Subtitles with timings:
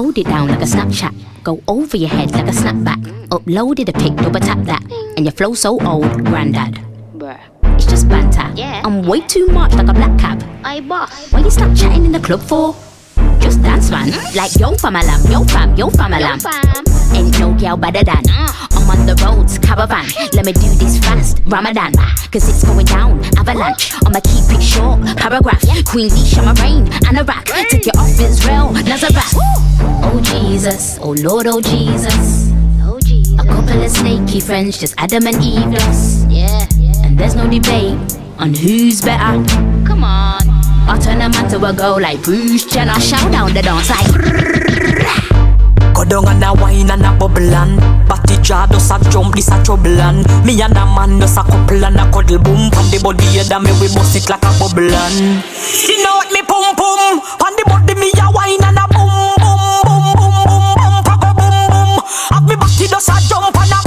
[0.00, 1.12] hold it down like a Snapchat.
[1.44, 3.00] Go over your head like a snapback.
[3.28, 4.82] Uploaded a pic, double tap that.
[5.16, 6.80] And your flow so old, granddad.
[7.16, 7.38] Bruh.
[7.74, 8.50] It's just banter.
[8.56, 8.80] Yeah.
[8.82, 10.42] I'm way too much like a black cap.
[10.64, 11.30] I boss.
[11.32, 12.74] Why you stop chatting in the club for?
[13.50, 14.10] Just dance, man.
[14.36, 16.38] Like yo, fam, alam, yo, fam, yo, fam, alam.
[17.12, 18.22] Ain't no girl better than.
[18.30, 20.06] I'm on the roads, caravan.
[20.34, 21.90] Let me do this fast, Ramadan.
[22.30, 23.92] Cause it's going down, avalanche.
[24.06, 25.60] I'ma keep it short, paragraph.
[25.84, 27.46] Queen Leisha, my reign, Anorak.
[27.70, 29.34] Take it off Israel, Nazareth.
[30.06, 32.52] Oh Jesus, oh Lord, oh Jesus.
[32.86, 33.00] Oh,
[33.36, 36.24] A couple of snaky friends, just Adam and Eve us.
[36.26, 36.68] Yeah.
[37.02, 37.98] And there's no debate
[38.38, 39.42] on who's better.
[39.84, 40.59] Come on.
[40.90, 42.98] I turn a man to a girl like Bruce Jenner.
[42.98, 44.10] Shout down the dance like.
[45.94, 49.46] Go down and a wine and a bubble and Batty jaw does a jump, this
[49.54, 52.90] a trouble and Me and a man does a couple and a cuddle boom Pan
[52.90, 55.44] the body head and me we bust it like a bubble and
[55.86, 59.14] You know what me pum pum Pan the body me a wine and a boom
[59.38, 62.02] boom boom boom boom boom Papa boom boom
[62.34, 63.79] Have me body does a jump and a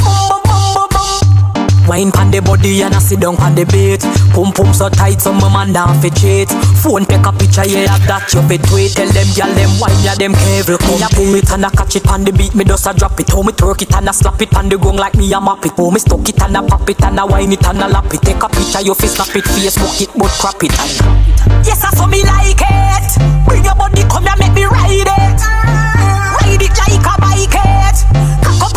[1.93, 4.01] Wine pan the body and I sit down pan the beat
[4.33, 6.49] Pum pum so tight so my man down fi cheat.
[6.81, 8.97] Phone take a picture yeah of that you fi tweet.
[8.97, 10.81] Tell them gyal them wine ya them careful.
[10.81, 13.13] Me a pull it and I catch it pan the beat Me just a drop
[13.21, 13.29] it.
[13.29, 15.61] How me twerk it and I slap it pan the gong like me a map
[15.69, 15.77] it.
[15.77, 18.09] How me stuck it and I pop it and I wine it and I lap
[18.09, 18.25] it.
[18.25, 20.73] Take a picture you fi snap it Facebook it but crap it.
[20.73, 23.05] And Yes I saw me like it.
[23.45, 25.39] Bring your body come here make me ride it.
[26.41, 27.97] Ride it like a bike it.
[28.57, 28.72] Cock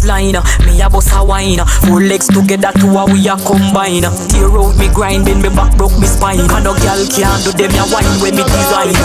[0.00, 1.60] Baseline, me a bust a wine.
[1.84, 4.08] Four legs together, two a we a combine.
[4.32, 6.40] Tear out me grind, bend me back, broke me spine.
[6.40, 8.96] And no girl can do them a wine when me design.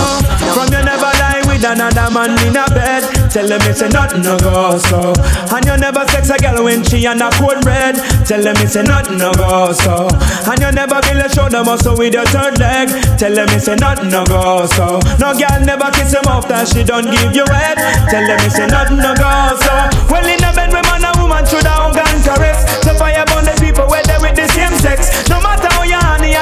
[0.55, 3.03] From you never lie with another man in a bed.
[3.29, 5.11] Tell them it's a nothing no go so.
[5.51, 7.95] And you never sex a girl when she on a cold red.
[8.23, 10.07] Tell them it's a nothing no go so.
[10.47, 12.87] And you never build a shoulder muscle with your third leg.
[13.19, 14.99] Tell them it's a nothing no go so.
[15.19, 17.75] No girl never kiss him after she don't give you head.
[18.07, 19.75] Tell them it's a nothing no go so.
[20.07, 20.84] Well in a bed and
[21.25, 22.61] woman should have hug and caress.
[22.85, 25.09] So fire burn the people where they with the same sex.
[25.27, 26.37] No matter how you honey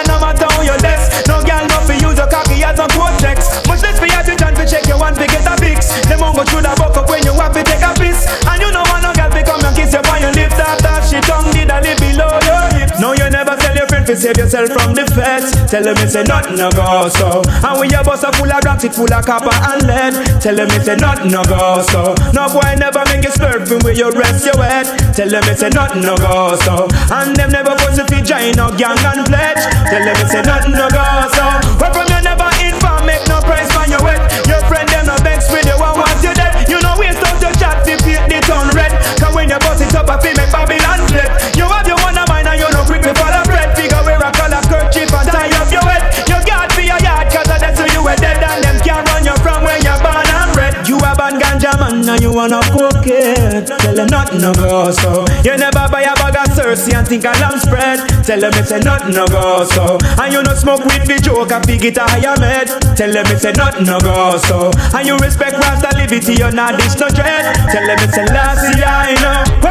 [15.74, 17.42] Tell them it's a nothing no go so.
[17.66, 20.14] And when your bus a full of rocks, it full of copper and lead.
[20.40, 22.14] Tell them it's a nothing no go so.
[22.30, 24.86] No boy never make you from where you rest your head.
[25.16, 26.86] Tell them it's a nothing no go so.
[27.10, 29.66] And them never force you to join no gang and pledge.
[29.90, 31.02] Tell them it's a nothing no go
[31.34, 31.46] so.
[31.82, 32.12] From
[57.32, 58.00] Lamb spread.
[58.26, 59.98] Tell them it's a nothing no go so.
[60.20, 62.68] And you no smoke with the joke and pig it higher med.
[62.98, 64.72] Tell them it's a nothing no go so.
[64.92, 67.56] And you respect Rasta liberty, you're not dish no dread.
[67.72, 69.64] Tell them it's a last year, I know.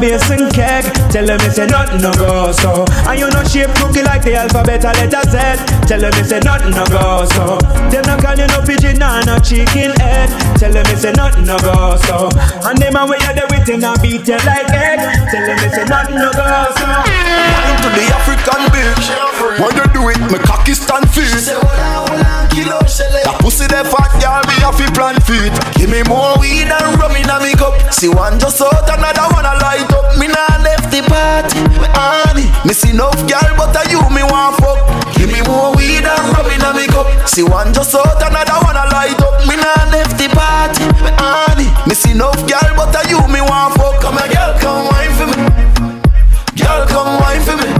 [0.00, 0.84] Basin keg.
[1.12, 2.84] Tell them it's a nothing no go so.
[3.06, 5.36] And you no shape cookie like the alphabet a letter Z.
[5.86, 7.60] Tell them it's a nothing no go so.
[7.92, 10.32] Them no call you no pigeon and no chicken head.
[10.56, 12.32] Tell them it's a nothing no go so.
[12.64, 15.00] And them a way you there with him and beat you like egg.
[15.28, 16.88] Tell them it's a nothing no go so.
[16.88, 19.06] Wine to the African beach.
[19.60, 21.28] When you do it, me cocky stand feet.
[23.20, 25.52] That pussy the fat girl, me have to plant feet.
[25.76, 27.76] Give me more weed and rum in a me cup.
[27.92, 29.89] See one just out, another one a light
[32.70, 34.78] Me see enough girl, but a you me want fuck.
[35.18, 37.10] Give me more weed and rum in a me cup.
[37.26, 39.42] See one just out, another one a light up.
[39.42, 41.66] Me nah left the party, me honey.
[41.90, 43.98] Me see enough girl, but a you me want fuck.
[43.98, 45.38] Come here, girl, come wine for me.
[46.54, 47.74] Girl, come wine for me.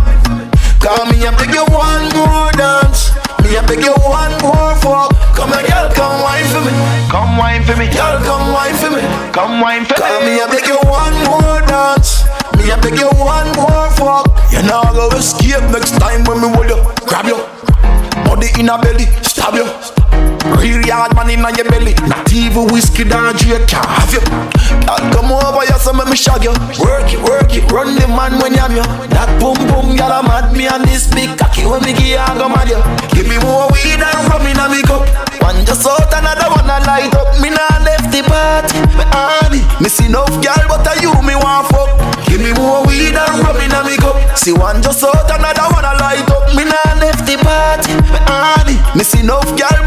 [0.82, 3.14] Call me and beg you one more dance.
[3.46, 5.14] Me and beg you one more fuck.
[5.38, 6.74] Come here, girl, come wine for me.
[7.06, 7.86] Come wine for me.
[7.94, 9.06] Girl, come wine for me.
[9.30, 10.02] Come wine for me.
[10.02, 12.26] Call me and beg you one more dance.
[12.58, 14.26] Me and beg you one more fuck.
[14.60, 16.76] You know I go escape next time when me hold you,
[17.08, 17.40] grab you,
[18.28, 19.64] body in a belly, stab you.
[20.60, 21.96] Real yard man in your belly.
[22.04, 24.20] Not even whiskey down Drake can have you.
[24.84, 26.52] Girl, come over here, so make me shag you.
[26.76, 28.84] Work it, work it, run the man when you have you.
[29.16, 32.20] That boom boom, girl, I'm mad me and this big cocky when me give you,
[32.20, 32.76] I go mad you.
[33.16, 35.08] Give me more weed and rum in a me cup.
[35.40, 37.32] One just out, another one I light up.
[37.40, 39.64] Me nah left the party, me honey.
[39.80, 41.49] Me see enough girl, but I you me want
[44.40, 46.56] See one just out, another one I light up.
[46.56, 48.80] Me nah left the party, me honey.
[48.96, 49.79] Me see enough girl,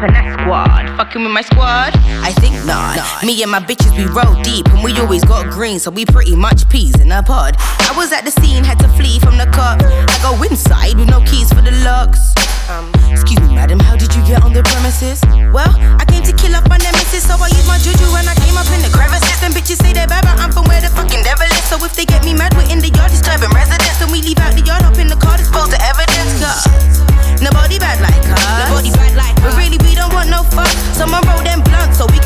[0.00, 0.96] up in that squad.
[0.96, 1.92] Fucking with my squad?
[2.24, 2.98] I think not.
[3.24, 6.36] Me and my bitches, we roll deep, and we always got green, so we pretty
[6.36, 7.56] much peas in a pod.
[7.58, 9.82] I was at the scene, had to flee from the cop.
[9.82, 12.34] I go inside with no keys for the locks.
[12.70, 15.20] Um, excuse me, madam, how did you get on the premises?
[15.52, 15.68] Well,
[15.98, 18.56] I came to kill off my nemesis, so I used my juju when I came
[18.56, 19.40] up in the crevices.
[19.40, 21.64] Them bitches say they're bad, but I'm from where the fucking devil is.
[21.68, 24.38] So if they get me mad, we're in the yard disturbing residents, and we leave
[24.38, 27.11] out the yard, hop in the car, dispose the evidence.
[27.42, 28.70] Nobody bad like us.
[28.70, 30.70] Nobody bad like But really, we don't want no fuck.
[30.94, 32.21] Someone roll them blunts so we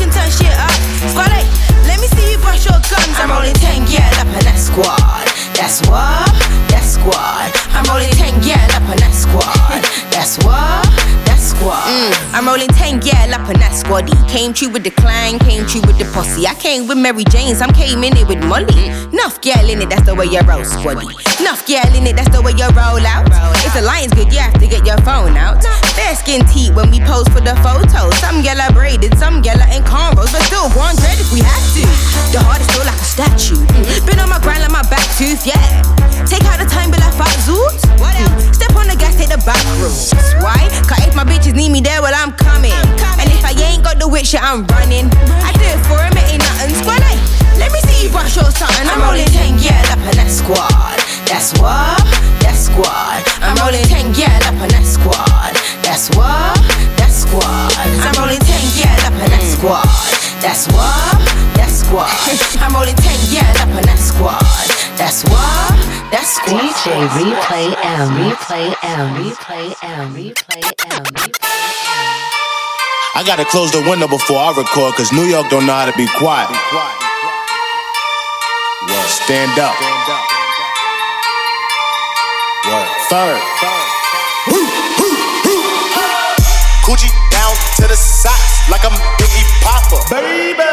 [13.97, 14.29] squaddy.
[14.29, 16.47] Came true with the clan, came true with the posse.
[16.47, 18.89] I came with Mary Jane's, I'm came in it with Molly.
[19.11, 21.07] Nuff girl in it, that's the way you roll, squaddy.
[21.43, 23.27] Nuff girl in it, that's the way you roll out.
[23.65, 25.63] If the line's good, you have to get your phone out.
[25.95, 28.13] Bare skin teeth when we pose for the photos.
[28.19, 31.41] Some gal are braided, some gal are in cornrows, but still one dread if we
[31.41, 31.83] have to.
[32.33, 33.61] The heart is still like a statue.
[34.05, 35.81] Been on my grind like my back tooth, yeah.
[36.25, 37.85] Take out the time, but I fight zoots.
[38.01, 38.57] What else?
[38.57, 40.11] Step on the gas, take the back roads.
[40.41, 40.57] Why?
[40.89, 42.13] Cause if my bitches need me there, well,
[44.27, 45.07] ain't got shit, I'm running.
[45.43, 46.75] I do it for him, it ain't nothing.
[46.75, 47.19] Squad, hey,
[47.59, 48.87] let me see you brush your something.
[48.87, 50.99] I'm rolling 10, yeah, up in that squad.
[51.27, 52.01] That's what,
[52.41, 53.23] that's squad.
[53.41, 55.53] I'm rolling 10, yeah, up in that squad.
[55.83, 56.59] That's what,
[56.97, 57.71] that's squad.
[58.03, 59.85] I'm rolling 10, yeah, up in that squad.
[60.43, 61.19] That's what,
[61.55, 62.11] that's squad.
[62.63, 64.43] I'm rolling 10, yeah, up in that squad.
[64.97, 65.75] That's what,
[66.11, 66.59] that's squad.
[66.59, 71.66] DJ Replay M, Replay M, Replay M, Replay M, Replay M.
[73.17, 75.97] I gotta close the window before I record, cause New York don't know how to
[75.97, 76.53] be quiet.
[78.85, 79.09] Word.
[79.09, 79.73] Stand up.
[82.69, 82.85] Word.
[83.09, 83.41] Third.
[86.85, 89.97] Coochie down to the socks like I'm Biggie Popper.
[90.13, 90.66] Baby.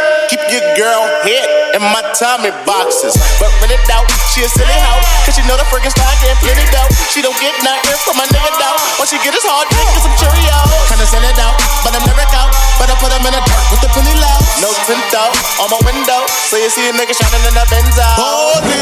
[0.55, 3.19] Your girl head in my Tommy boxes.
[3.43, 5.03] But when it out, she a silly hoe.
[5.27, 6.87] Cause she know the freaking style getting plenty dough.
[7.11, 8.79] She don't get nothing from my nigga though.
[9.03, 10.71] All she get is hard dick and some Cheerios.
[10.87, 12.55] Kinda send it out, but I'm never out.
[12.79, 14.39] But I put them in the dirt with the penny low.
[14.63, 16.23] No tint out on my window.
[16.47, 18.07] So you see a nigga shining in the Benzo.
[18.15, 18.79] Holy.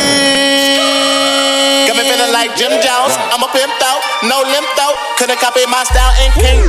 [1.89, 3.17] Got me feeling like Jim Jones.
[3.33, 5.01] I'm a pimp out, no limp out.
[5.17, 6.69] Couldn't copy my style and king.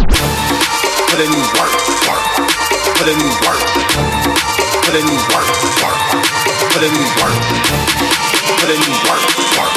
[1.11, 1.75] Put in work,
[2.07, 2.23] work.
[2.95, 4.12] Put in work.
[4.93, 5.49] Put in work,
[5.81, 5.97] work.
[6.69, 7.33] Put in work.
[8.61, 8.77] Put in
[9.09, 9.25] work,
[9.57, 9.73] work.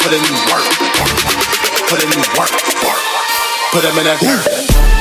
[0.00, 1.18] Put in work, work.
[1.86, 2.52] Put in work,
[2.82, 3.02] work.
[3.72, 4.97] Put them in that dirt.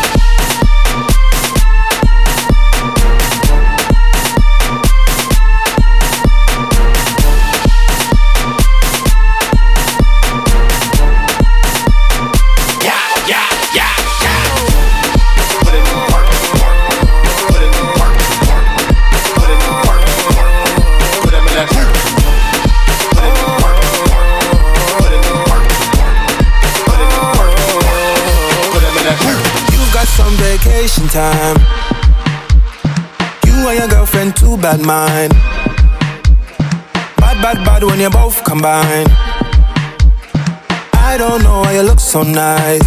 [34.67, 35.33] Bad mind.
[37.15, 39.07] Bad, bad, bad when you both combine.
[40.93, 42.83] I don't know why you look so nice.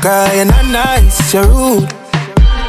[0.00, 1.92] Girl, you're not nice, you're rude.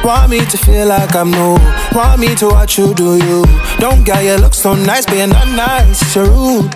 [0.04, 1.56] Want me to feel like I'm new.
[1.94, 3.46] Want me to watch you do you.
[3.78, 6.70] Don't get you look so nice, but you're not nice, you're rude.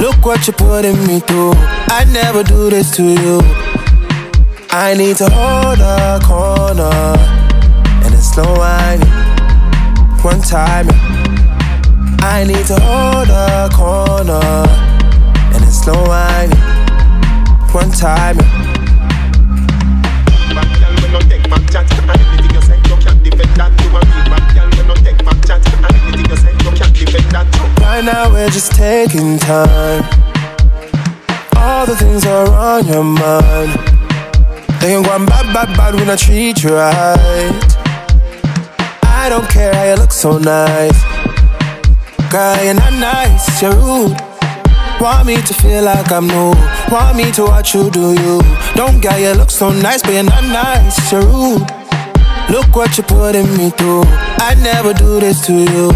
[0.00, 1.54] Look what you're putting me through.
[1.98, 3.38] I never do this to you.
[4.70, 7.14] I need to hold a corner
[8.02, 9.25] and it's slow whining.
[10.26, 10.88] One time,
[12.18, 14.42] I need to hold a corner
[15.54, 16.58] and it's slow whining.
[17.70, 18.36] One time.
[27.78, 30.02] Right now we're just taking time.
[31.54, 33.78] All the things are on your mind.
[34.80, 37.85] They ain't going bad, bad, bad when I treat you right.
[39.26, 41.02] I don't care how you look so nice.
[42.30, 44.16] Girl, you're not nice, you're rude.
[45.00, 46.54] Want me to feel like I'm new.
[46.92, 48.40] Want me to watch you do you.
[48.76, 51.66] Don't get you look so nice, but you're not nice, you're rude.
[52.50, 54.04] Look what you're putting me through.
[54.46, 55.90] I'd never do this to you.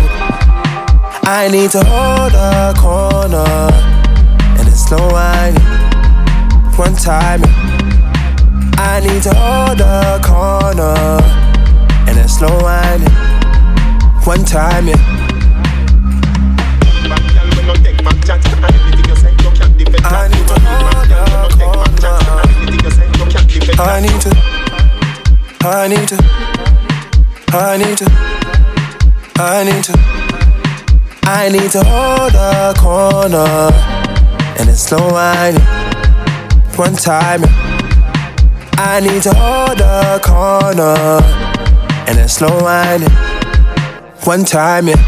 [1.22, 3.70] I need to hold a corner
[4.58, 5.62] and it's slow whining.
[6.74, 7.42] One time,
[8.74, 11.49] I need to hold a corner
[12.30, 13.10] slow whining.
[14.24, 14.94] One time, yeah.
[23.82, 24.30] I need to.
[25.62, 26.08] I need to.
[26.08, 26.16] I need to.
[27.48, 28.06] I need to.
[29.36, 29.94] I need to.
[31.24, 33.72] I need to hold a corner
[34.58, 35.60] and it's slow whining.
[36.76, 37.42] One time,
[38.78, 41.49] I need to hold a corner
[42.10, 43.08] and it's slow whining.
[44.24, 44.98] One time, yeah.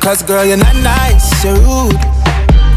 [0.00, 1.98] Cause girl, you're not nice, you're rude.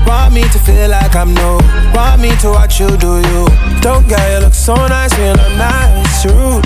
[0.08, 1.58] Want me to feel like I'm new.
[1.94, 3.46] Want me to watch you do you.
[3.82, 6.66] Don't get you look so nice, you're not nice, you're rude.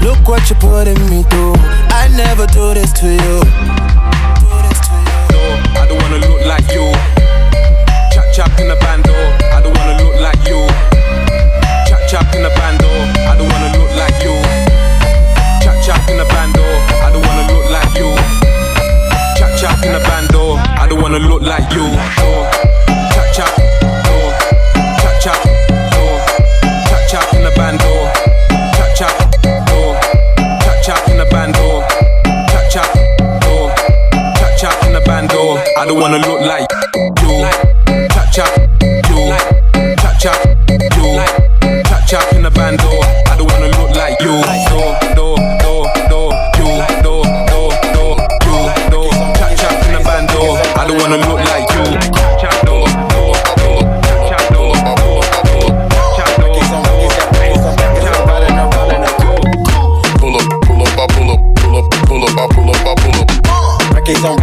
[0.00, 1.58] Look what you're putting me through.
[1.90, 3.36] I never do this to you.
[5.74, 6.86] I don't wanna look like you.
[8.14, 9.12] Chop chop in the bando,
[9.50, 10.62] I don't wanna look like you.
[11.90, 12.88] Chop chop in the bando,
[13.26, 13.67] I don't wanna
[21.10, 22.47] wanna look like you.
[64.08, 64.37] Records on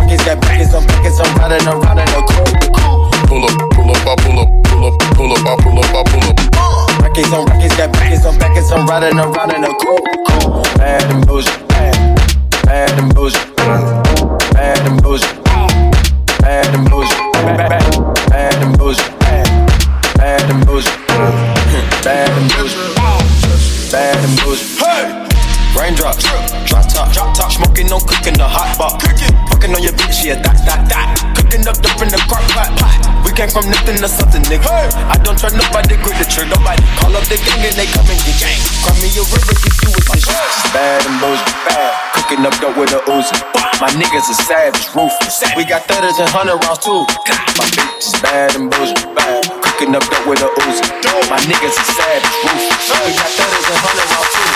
[31.55, 32.99] Cooking up up in the crock pot, pot.
[33.23, 34.91] We came from nothing to something, nigga.
[35.07, 36.83] I don't trust nobody, grip the trick, nobody.
[36.99, 38.59] Call up the gang and they come and get gang.
[38.83, 40.75] Cry me a river, get you with this shit.
[40.75, 41.95] Bad and bullshit, bad.
[42.11, 43.39] Cooking up dope with a Uzi.
[43.79, 45.39] My niggas are savage, ruthless.
[45.55, 47.07] We got thudders and hundred rounds too.
[47.55, 49.47] My bitch is bad and bullshit, bad.
[49.63, 50.83] Cooking up dope with a Uzi.
[51.31, 52.83] My niggas are savage, ruthless.
[52.99, 54.51] We got thudders and hundred rounds too.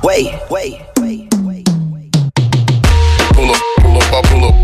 [0.00, 1.28] Wait, wait, wait.
[3.36, 4.56] Pull up, pull up, I pull up,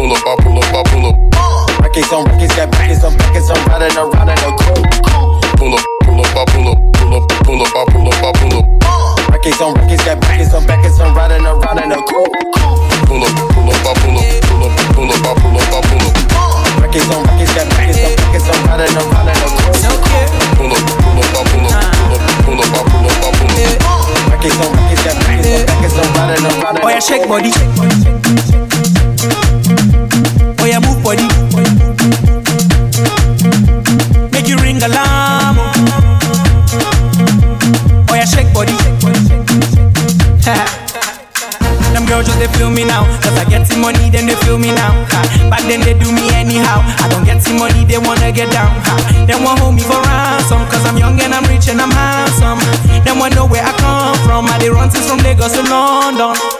[0.00, 1.82] pull up, I pull up, I pull up.
[1.82, 5.09] Records on records, got records on records, I'm riding around in a coupe.
[42.10, 43.06] Girls just they feel me now.
[43.22, 45.06] Cause I get some money, then they feel me now.
[45.14, 45.46] Ha.
[45.46, 46.82] But then they do me anyhow.
[46.98, 48.74] I don't get some money, they wanna get down.
[48.82, 49.24] Ha.
[49.30, 52.58] They want hold me for ransom, cause I'm young and I'm rich and I'm handsome.
[53.06, 54.50] They want know where I come from.
[54.50, 56.59] I they run since from Lagos to London.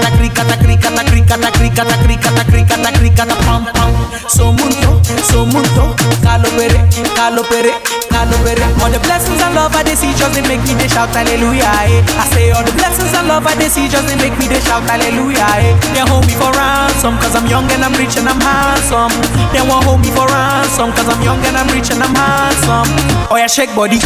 [0.00, 3.92] Cricata, cricata, cricata, cricata, cricata, cricata, cricata, cricata, pam pam.
[4.28, 8.64] So munto, so munto, calo pere, calo pere, calo pere.
[8.82, 11.70] All the blessings and love I they see just make me they shout hallelujah.
[11.86, 12.02] Eh.
[12.18, 14.82] I say all the blessings and love I they see just make me they shout
[14.84, 15.46] hallelujah.
[15.62, 15.76] Eh.
[15.94, 19.12] They hold me for ransom cause I'm young and I'm rich and I'm handsome.
[19.52, 22.88] They won't hold me for ransom cause I'm young and I'm rich and I'm handsome.
[23.30, 24.00] Oh yeah, shake body.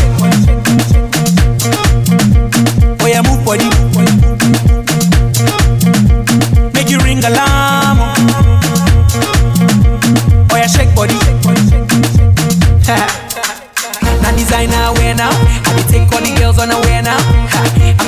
[3.00, 3.87] Oh yeah, move body.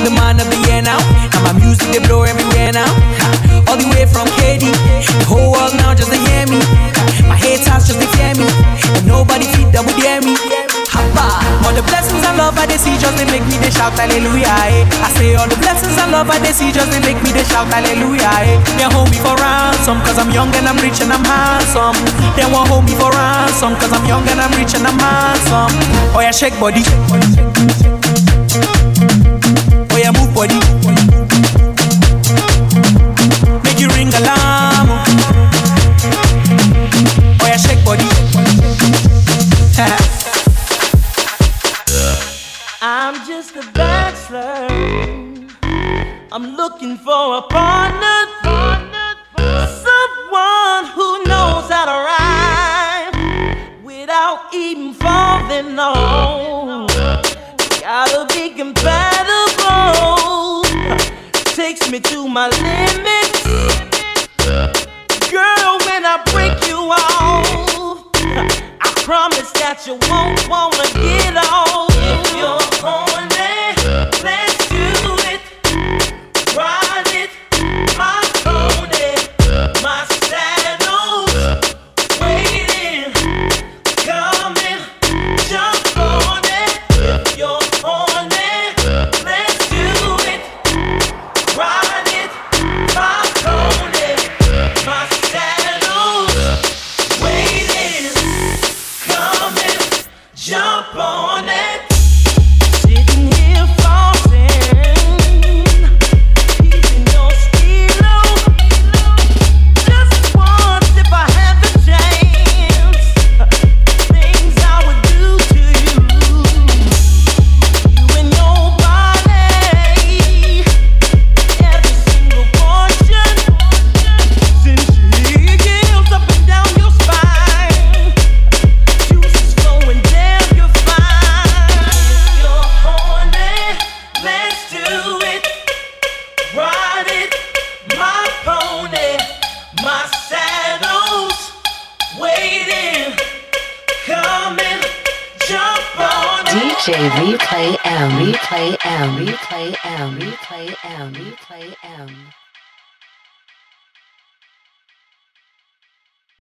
[0.01, 0.97] The man of the year now.
[1.29, 2.89] Now my music they blow everywhere now.
[3.69, 6.57] All the way from KD, the whole world now just to hear me.
[7.29, 8.49] My haters just to fear me,
[8.97, 10.33] and nobody feed double dare me.
[10.89, 11.45] Hapa.
[11.63, 14.49] All the blessings and love I they see just they make me they shout hallelujah.
[14.73, 14.89] Eh.
[15.05, 17.45] I say all the blessings and love I they see just they make me they
[17.45, 18.25] shout hallelujah.
[18.41, 18.57] Eh.
[18.81, 21.93] They hold me for ransom cause I'm young and I'm rich and I'm handsome.
[22.33, 25.71] They won't hold me for ransom cause I'm young and I'm rich and I'm handsome.
[26.17, 26.81] Oh yeah, shake body.
[27.13, 27.70] Oh